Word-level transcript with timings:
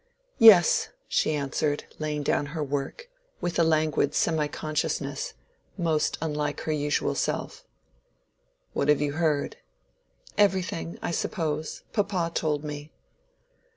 "Yes," 0.39 0.89
she 1.07 1.35
answered, 1.35 1.83
laying 1.99 2.23
down 2.23 2.47
her 2.57 2.63
work, 2.63 3.07
which 3.39 3.53
she 3.53 3.57
had 3.57 3.57
been 3.57 3.57
carrying 3.57 3.59
on 3.59 3.59
with 3.59 3.59
a 3.59 3.63
languid 4.09 4.15
semi 4.15 4.47
consciousness, 4.47 5.33
most 5.77 6.17
unlike 6.19 6.61
her 6.61 6.71
usual 6.71 7.13
self. 7.13 7.63
"What 8.73 8.89
have 8.89 8.99
you 8.99 9.11
heard?" 9.11 9.57
"Everything, 10.39 10.97
I 11.03 11.11
suppose. 11.11 11.83
Papa 11.93 12.31
told 12.33 12.63
me." 12.63 12.91